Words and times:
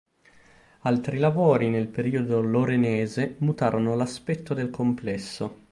Altri 0.79 1.19
lavori 1.19 1.69
nel 1.69 1.85
periodo 1.87 2.41
lorenese 2.41 3.35
mutarono 3.37 3.93
l'aspetto 3.93 4.55
del 4.55 4.71
complesso. 4.71 5.67